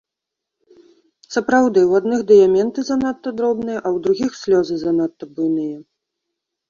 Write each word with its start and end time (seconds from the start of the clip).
Сапраўды, 1.35 1.83
у 1.91 1.93
адных 1.99 2.23
дыяменты 2.33 2.79
занадта 2.89 3.29
дробныя, 3.43 3.79
а 3.83 3.85
ў 3.85 3.97
другіх 4.09 4.31
слёзы 4.41 4.75
занадта 4.85 5.23
буйныя. 5.35 5.77